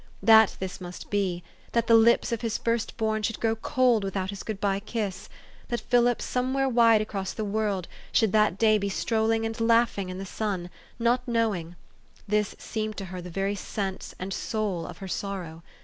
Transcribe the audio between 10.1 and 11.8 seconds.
the sun, not knowing,